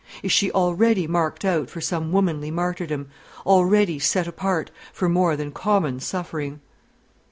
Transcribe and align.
Is 0.23 0.31
she 0.31 0.51
already 0.51 1.05
marked 1.05 1.45
out 1.45 1.69
for 1.69 1.79
some 1.79 2.11
womanly 2.11 2.49
martyrdom 2.49 3.09
already 3.45 3.99
set 3.99 4.25
apart 4.25 4.71
for 4.91 5.07
more 5.07 5.35
than 5.35 5.51
common 5.51 5.99
suffering? 5.99 6.59